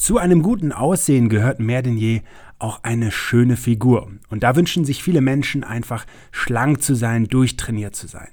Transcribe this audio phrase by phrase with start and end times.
[0.00, 2.22] Zu einem guten Aussehen gehört mehr denn je
[2.58, 4.10] auch eine schöne Figur.
[4.30, 8.30] Und da wünschen sich viele Menschen einfach schlank zu sein, durchtrainiert zu sein.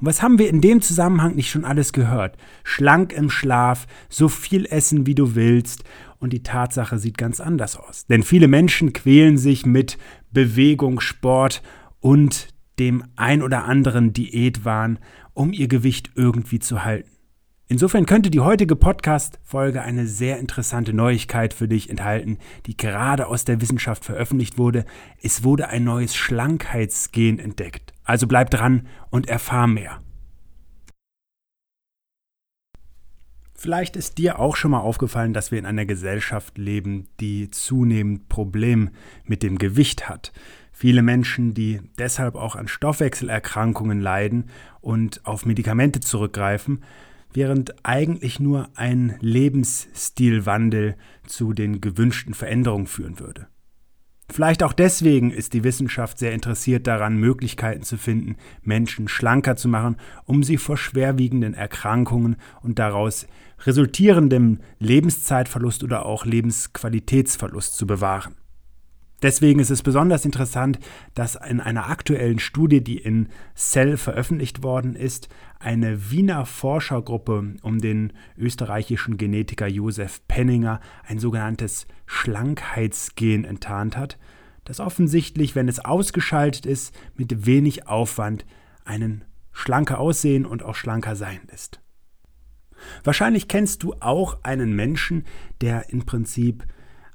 [0.00, 2.38] Und was haben wir in dem Zusammenhang nicht schon alles gehört?
[2.64, 5.84] Schlank im Schlaf, so viel essen, wie du willst.
[6.18, 8.06] Und die Tatsache sieht ganz anders aus.
[8.06, 9.98] Denn viele Menschen quälen sich mit
[10.30, 11.62] Bewegung, Sport
[12.00, 14.98] und dem ein oder anderen Diätwahn,
[15.34, 17.11] um ihr Gewicht irgendwie zu halten.
[17.72, 23.46] Insofern könnte die heutige Podcast-Folge eine sehr interessante Neuigkeit für dich enthalten, die gerade aus
[23.46, 24.84] der Wissenschaft veröffentlicht wurde.
[25.22, 27.94] Es wurde ein neues Schlankheitsgen entdeckt.
[28.04, 30.02] Also bleib dran und erfahr mehr.
[33.54, 38.28] Vielleicht ist dir auch schon mal aufgefallen, dass wir in einer Gesellschaft leben, die zunehmend
[38.28, 38.90] Probleme
[39.24, 40.34] mit dem Gewicht hat.
[40.72, 44.50] Viele Menschen, die deshalb auch an Stoffwechselerkrankungen leiden
[44.82, 46.82] und auf Medikamente zurückgreifen,
[47.34, 53.46] während eigentlich nur ein Lebensstilwandel zu den gewünschten Veränderungen führen würde.
[54.30, 59.68] Vielleicht auch deswegen ist die Wissenschaft sehr interessiert daran, Möglichkeiten zu finden, Menschen schlanker zu
[59.68, 63.26] machen, um sie vor schwerwiegenden Erkrankungen und daraus
[63.66, 68.34] resultierendem Lebenszeitverlust oder auch Lebensqualitätsverlust zu bewahren.
[69.22, 70.80] Deswegen ist es besonders interessant,
[71.14, 75.28] dass in einer aktuellen Studie, die in Cell veröffentlicht worden ist,
[75.60, 84.18] eine Wiener Forschergruppe um den österreichischen Genetiker Josef Penninger ein sogenanntes Schlankheitsgen enttarnt hat,
[84.64, 88.44] das offensichtlich, wenn es ausgeschaltet ist, mit wenig Aufwand
[88.84, 91.80] einen schlanker aussehen und auch schlanker sein lässt.
[93.04, 95.24] Wahrscheinlich kennst du auch einen Menschen,
[95.60, 96.64] der im Prinzip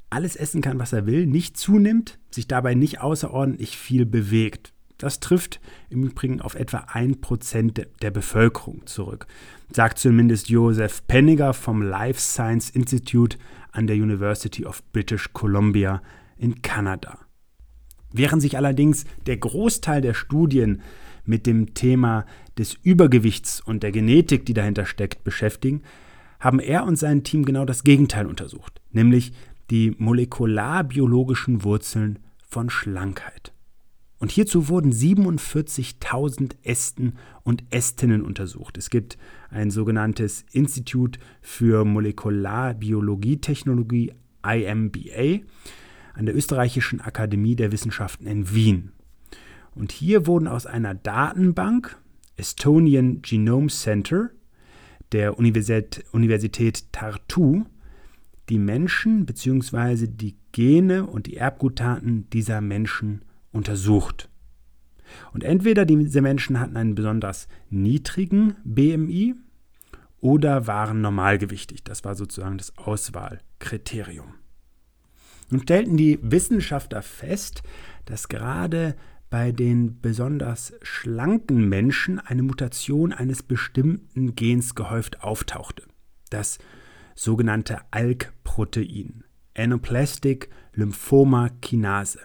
[0.09, 4.73] alles essen kann, was er will, nicht zunimmt, sich dabei nicht außerordentlich viel bewegt.
[4.97, 5.59] Das trifft
[5.89, 9.27] im Übrigen auf etwa 1% der Bevölkerung zurück,
[9.71, 13.37] sagt zumindest Joseph Penniger vom Life Science Institute
[13.71, 16.01] an der University of British Columbia
[16.37, 17.19] in Kanada.
[18.11, 20.81] Während sich allerdings der Großteil der Studien
[21.25, 22.25] mit dem Thema
[22.57, 25.83] des Übergewichts und der Genetik, die dahinter steckt, beschäftigen,
[26.39, 29.33] haben er und sein Team genau das Gegenteil untersucht, nämlich
[29.69, 33.53] die molekularbiologischen Wurzeln von Schlankheit.
[34.19, 37.13] Und hierzu wurden 47.000 Ästen
[37.43, 38.75] und Ästinnen untersucht.
[38.77, 39.19] Es gibt
[39.49, 44.13] ein sogenanntes Institut für Molekularbiologietechnologie,
[44.43, 45.43] IMBA,
[46.13, 48.91] an der Österreichischen Akademie der Wissenschaften in Wien.
[49.75, 51.95] Und hier wurden aus einer Datenbank
[52.37, 54.31] Estonian Genome Center
[55.11, 57.65] der Universität, Universität Tartu
[58.49, 60.07] die Menschen bzw.
[60.07, 64.29] die Gene und die Erbgutaten dieser Menschen untersucht.
[65.33, 69.35] Und entweder diese Menschen hatten einen besonders niedrigen BMI
[70.19, 71.83] oder waren normalgewichtig.
[71.83, 74.33] Das war sozusagen das Auswahlkriterium.
[75.49, 77.63] Nun stellten die Wissenschaftler fest,
[78.05, 78.95] dass gerade
[79.29, 85.83] bei den besonders schlanken Menschen eine Mutation eines bestimmten Gens gehäuft auftauchte.
[86.29, 86.59] Das
[87.17, 89.23] sogenannte ALK-Protein,
[89.55, 92.19] Anaplastic Lymphoma Kinase.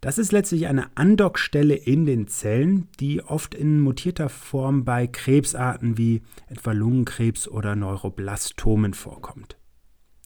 [0.00, 5.96] Das ist letztlich eine Andockstelle in den Zellen, die oft in mutierter Form bei Krebsarten
[5.96, 9.56] wie etwa Lungenkrebs oder Neuroblastomen vorkommt.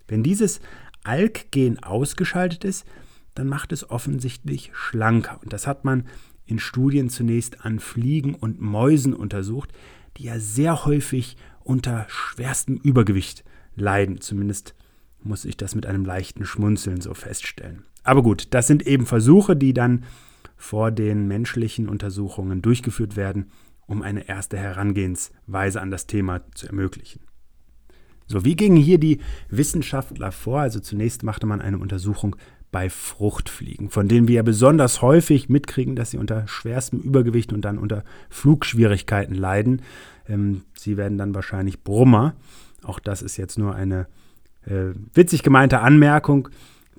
[0.07, 0.61] Wenn dieses
[1.05, 2.87] ALK-Gen ausgeschaltet ist,
[3.35, 5.41] dann macht es offensichtlich schlanker.
[5.43, 6.09] Und das hat man
[6.45, 9.73] in Studien zunächst an Fliegen und Mäusen untersucht,
[10.17, 11.37] die ja sehr häufig
[11.69, 13.45] unter schwerstem Übergewicht
[13.77, 14.21] leiden.
[14.21, 14.75] Zumindest
[15.23, 17.85] muss ich das mit einem leichten Schmunzeln so feststellen.
[18.03, 20.05] Aber gut, das sind eben Versuche, die dann
[20.57, 23.51] vor den menschlichen Untersuchungen durchgeführt werden,
[23.87, 27.21] um eine erste Herangehensweise an das Thema zu ermöglichen.
[28.27, 30.61] So, wie gingen hier die Wissenschaftler vor?
[30.61, 32.37] Also zunächst machte man eine Untersuchung
[32.71, 37.63] bei Fruchtfliegen, von denen wir ja besonders häufig mitkriegen, dass sie unter schwerstem Übergewicht und
[37.63, 39.83] dann unter Flugschwierigkeiten leiden.
[40.29, 42.35] Ähm, sie werden dann wahrscheinlich Brummer.
[42.83, 44.07] Auch das ist jetzt nur eine
[44.65, 46.49] äh, witzig gemeinte Anmerkung,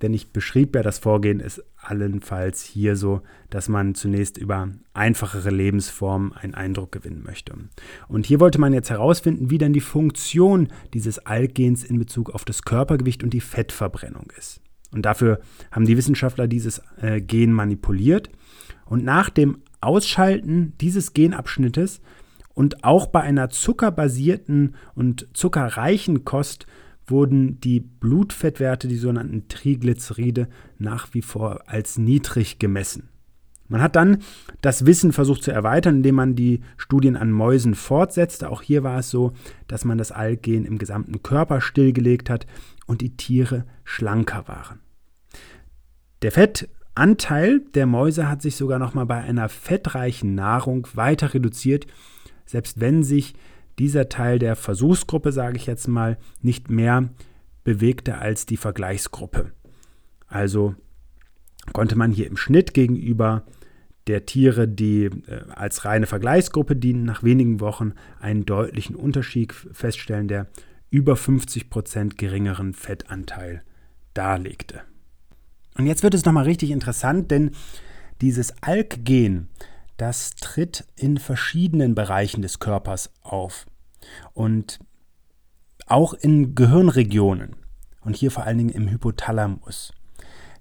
[0.01, 5.49] denn ich beschrieb ja, das Vorgehen ist allenfalls hier so, dass man zunächst über einfachere
[5.49, 7.53] Lebensformen einen Eindruck gewinnen möchte.
[8.07, 12.45] Und hier wollte man jetzt herausfinden, wie denn die Funktion dieses Alkgens in Bezug auf
[12.45, 14.61] das Körpergewicht und die Fettverbrennung ist.
[14.91, 15.39] Und dafür
[15.71, 18.29] haben die Wissenschaftler dieses äh, Gen manipuliert.
[18.85, 22.01] Und nach dem Ausschalten dieses Genabschnittes
[22.59, 26.67] und auch bei einer zuckerbasierten und zuckerreichen Kost
[27.07, 33.07] wurden die Blutfettwerte, die sogenannten Triglyceride, nach wie vor als niedrig gemessen.
[33.69, 34.17] Man hat dann
[34.59, 38.49] das Wissen versucht zu erweitern, indem man die Studien an Mäusen fortsetzte.
[38.49, 39.31] Auch hier war es so,
[39.69, 42.45] dass man das Alkgen im gesamten Körper stillgelegt hat
[42.87, 44.81] und die Tiere schlanker waren.
[46.23, 51.87] Der Fettanteil der Mäuse hat sich sogar noch mal bei einer fettreichen Nahrung weiter reduziert,
[52.49, 53.35] selbst wenn sich
[53.77, 57.09] dieser Teil der Versuchsgruppe, sage ich jetzt mal, nicht mehr
[57.63, 59.51] bewegte als die Vergleichsgruppe.
[60.27, 60.75] Also
[61.73, 63.43] konnte man hier im Schnitt gegenüber
[64.07, 70.27] der Tiere, die äh, als reine Vergleichsgruppe dienen, nach wenigen Wochen einen deutlichen Unterschied feststellen,
[70.27, 70.47] der
[70.89, 73.61] über 50 Prozent geringeren Fettanteil
[74.15, 74.81] darlegte.
[75.77, 77.51] Und jetzt wird es nochmal richtig interessant, denn
[78.21, 79.49] dieses Alkgen,
[80.01, 83.65] das tritt in verschiedenen Bereichen des Körpers auf.
[84.33, 84.79] Und
[85.85, 87.55] auch in Gehirnregionen
[88.01, 89.93] und hier vor allen Dingen im Hypothalamus.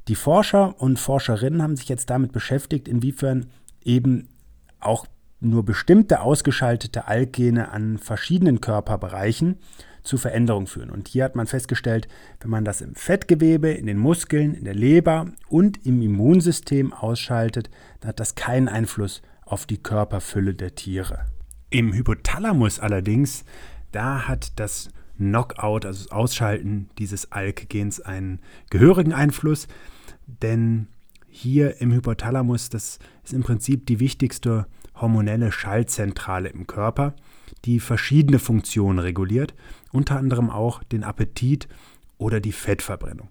[0.09, 3.47] Die Forscher und Forscherinnen haben sich jetzt damit beschäftigt, inwiefern
[3.85, 4.29] eben
[4.81, 5.07] auch
[5.41, 9.59] nur bestimmte ausgeschaltete Alkgene an verschiedenen Körperbereichen
[10.03, 10.91] zu Veränderungen führen.
[10.91, 12.09] Und hier hat man festgestellt,
[12.41, 17.71] wenn man das im Fettgewebe, in den Muskeln, in der Leber und im Immunsystem ausschaltet,
[18.01, 21.27] dann hat das keinen Einfluss auf die Körperfülle der Tiere.
[21.71, 23.45] Im Hypothalamus allerdings,
[23.93, 28.41] da hat das Knockout, also das Ausschalten dieses Alkgens einen
[28.71, 29.69] gehörigen Einfluss,
[30.27, 30.89] denn
[31.29, 37.15] hier im Hypothalamus, das ist im Prinzip die wichtigste hormonelle Schaltzentrale im Körper,
[37.65, 39.55] die verschiedene Funktionen reguliert,
[39.93, 41.69] unter anderem auch den Appetit
[42.17, 43.29] oder die Fettverbrennung.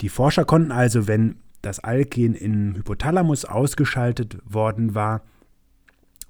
[0.00, 5.22] Die Forscher konnten also, wenn das Alken im Hypothalamus ausgeschaltet worden war,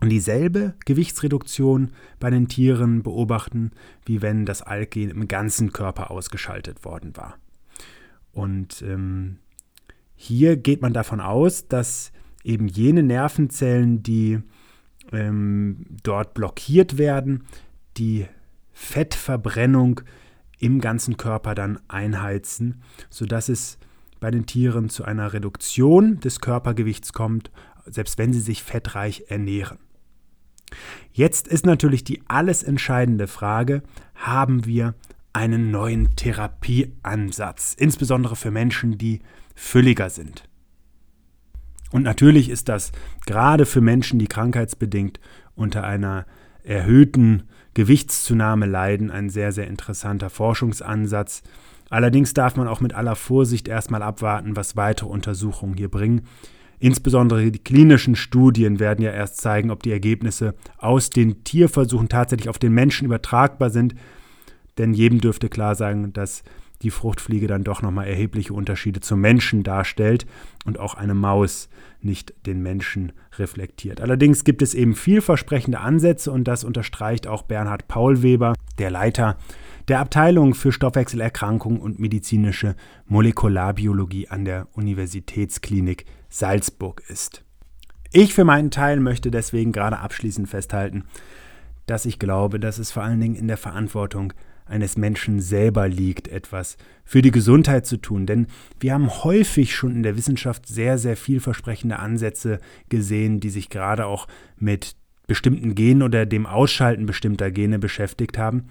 [0.02, 3.70] dieselbe Gewichtsreduktion bei den Tieren beobachten,
[4.04, 7.38] wie wenn das Alken im ganzen Körper ausgeschaltet worden war.
[8.32, 9.38] Und ähm,
[10.14, 12.12] hier geht man davon aus, dass
[12.44, 14.40] eben jene Nervenzellen, die
[15.12, 17.44] ähm, dort blockiert werden,
[17.96, 18.26] die
[18.72, 20.00] Fettverbrennung
[20.58, 23.78] im ganzen Körper dann einheizen, sodass es
[24.20, 27.50] bei den Tieren zu einer Reduktion des Körpergewichts kommt,
[27.86, 29.78] selbst wenn sie sich fettreich ernähren.
[31.12, 33.82] Jetzt ist natürlich die alles entscheidende Frage,
[34.14, 34.94] haben wir
[35.32, 39.20] einen neuen Therapieansatz, insbesondere für Menschen, die
[39.54, 40.44] fülliger sind.
[41.92, 42.90] Und natürlich ist das
[43.26, 45.20] gerade für Menschen, die krankheitsbedingt
[45.54, 46.26] unter einer
[46.64, 47.44] erhöhten
[47.74, 51.42] Gewichtszunahme leiden, ein sehr, sehr interessanter Forschungsansatz.
[51.90, 56.22] Allerdings darf man auch mit aller Vorsicht erstmal abwarten, was weitere Untersuchungen hier bringen.
[56.78, 62.48] Insbesondere die klinischen Studien werden ja erst zeigen, ob die Ergebnisse aus den Tierversuchen tatsächlich
[62.48, 63.94] auf den Menschen übertragbar sind.
[64.78, 66.42] Denn jedem dürfte klar sein, dass
[66.82, 70.26] die Fruchtfliege dann doch nochmal erhebliche Unterschiede zum Menschen darstellt
[70.64, 71.68] und auch eine Maus
[72.00, 74.00] nicht den Menschen reflektiert.
[74.00, 79.36] Allerdings gibt es eben vielversprechende Ansätze und das unterstreicht auch Bernhard Paulweber, der Leiter
[79.88, 87.44] der Abteilung für Stoffwechselerkrankungen und medizinische Molekularbiologie an der Universitätsklinik Salzburg ist.
[88.12, 91.04] Ich für meinen Teil möchte deswegen gerade abschließend festhalten,
[91.86, 94.32] dass ich glaube, dass es vor allen Dingen in der Verantwortung
[94.66, 98.26] eines Menschen selber liegt, etwas für die Gesundheit zu tun.
[98.26, 98.46] Denn
[98.80, 104.06] wir haben häufig schon in der Wissenschaft sehr, sehr vielversprechende Ansätze gesehen, die sich gerade
[104.06, 104.28] auch
[104.58, 108.68] mit bestimmten Genen oder dem Ausschalten bestimmter Gene beschäftigt haben.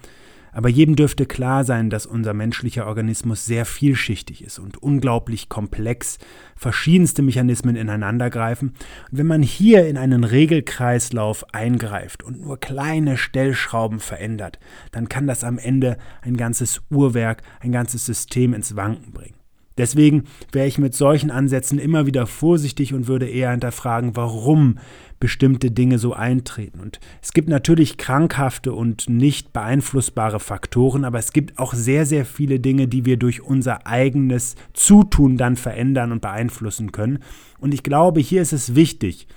[0.52, 6.18] Aber jedem dürfte klar sein, dass unser menschlicher Organismus sehr vielschichtig ist und unglaublich komplex,
[6.56, 8.74] verschiedenste Mechanismen ineinandergreifen.
[9.10, 14.58] Und wenn man hier in einen Regelkreislauf eingreift und nur kleine Stellschrauben verändert,
[14.92, 19.34] dann kann das am Ende ein ganzes Uhrwerk, ein ganzes System ins Wanken bringen.
[19.78, 24.78] Deswegen wäre ich mit solchen Ansätzen immer wieder vorsichtig und würde eher hinterfragen, warum
[25.22, 26.80] bestimmte Dinge so eintreten.
[26.80, 32.26] Und es gibt natürlich krankhafte und nicht beeinflussbare Faktoren, aber es gibt auch sehr, sehr
[32.26, 37.20] viele Dinge, die wir durch unser eigenes Zutun dann verändern und beeinflussen können.
[37.60, 39.28] Und ich glaube, hier ist es wichtig,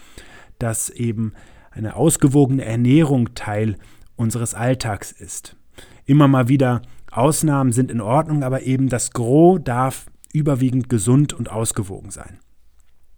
[0.58, 1.34] dass eben
[1.70, 3.76] eine ausgewogene Ernährung Teil
[4.16, 5.56] unseres Alltags ist.
[6.08, 11.52] Immer mal wieder Ausnahmen sind in Ordnung, aber eben das Gros darf überwiegend gesund und
[11.52, 12.40] ausgewogen sein.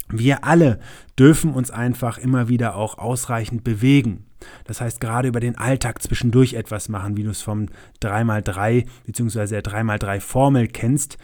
[0.10, 0.80] Wir alle
[1.20, 4.26] dürfen uns einfach immer wieder auch ausreichend bewegen.
[4.66, 7.68] Das heißt, gerade über den Alltag zwischendurch etwas machen, wie du es vom
[8.02, 9.48] 3x3 bzw.
[9.48, 11.18] der 3x3 Formel kennst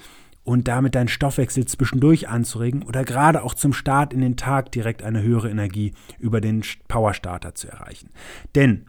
[0.43, 5.03] und damit deinen Stoffwechsel zwischendurch anzuregen oder gerade auch zum Start in den Tag direkt
[5.03, 8.09] eine höhere Energie über den Powerstarter zu erreichen.
[8.55, 8.85] Denn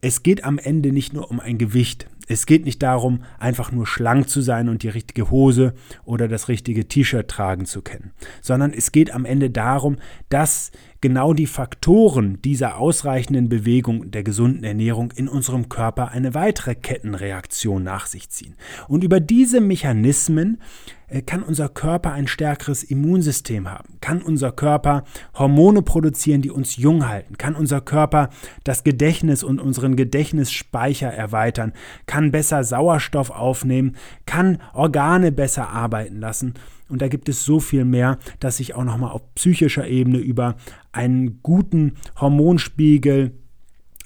[0.00, 2.08] es geht am Ende nicht nur um ein Gewicht.
[2.28, 6.48] Es geht nicht darum, einfach nur schlank zu sein und die richtige Hose oder das
[6.48, 10.70] richtige T-Shirt tragen zu können, sondern es geht am Ende darum, dass
[11.04, 17.82] genau die Faktoren dieser ausreichenden Bewegung der gesunden Ernährung in unserem Körper eine weitere Kettenreaktion
[17.82, 18.54] nach sich ziehen.
[18.88, 20.62] Und über diese Mechanismen
[21.08, 26.76] äh, kann unser Körper ein stärkeres Immunsystem haben, kann unser Körper Hormone produzieren, die uns
[26.76, 28.30] jung halten, kann unser Körper
[28.64, 31.74] das Gedächtnis und unseren Gedächtnisspeicher erweitern,
[32.06, 36.54] kann besser Sauerstoff aufnehmen, kann Organe besser arbeiten lassen
[36.94, 40.54] und da gibt es so viel mehr, dass sich auch nochmal auf psychischer Ebene über
[40.92, 43.36] einen guten Hormonspiegel,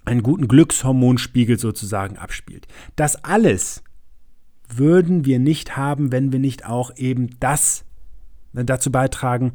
[0.06, 2.66] einen guten Glückshormonspiegel sozusagen abspielt.
[2.96, 3.82] Das alles
[4.74, 7.84] würden wir nicht haben, wenn wir nicht auch eben das
[8.54, 9.52] äh, dazu beitragen,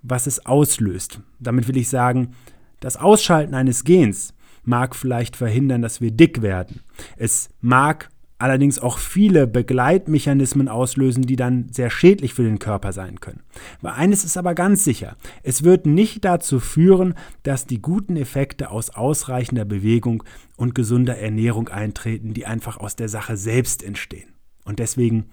[0.00, 1.20] was es auslöst.
[1.40, 2.34] Damit will ich sagen,
[2.80, 4.32] das Ausschalten eines Gens
[4.64, 6.80] mag vielleicht verhindern, dass wir dick werden.
[7.18, 8.08] Es mag
[8.42, 13.42] allerdings auch viele Begleitmechanismen auslösen, die dann sehr schädlich für den Körper sein können.
[13.80, 18.70] Aber eines ist aber ganz sicher, es wird nicht dazu führen, dass die guten Effekte
[18.70, 20.24] aus ausreichender Bewegung
[20.56, 24.34] und gesunder Ernährung eintreten, die einfach aus der Sache selbst entstehen.
[24.64, 25.26] Und deswegen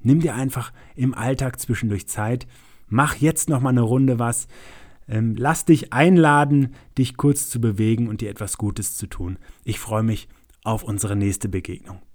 [0.00, 2.46] nimm dir einfach im Alltag zwischendurch Zeit,
[2.88, 4.48] mach jetzt noch mal eine Runde was,
[5.08, 9.38] ähm, lass dich einladen, dich kurz zu bewegen und dir etwas Gutes zu tun.
[9.64, 10.28] Ich freue mich
[10.62, 12.00] auf unsere nächste Begegnung.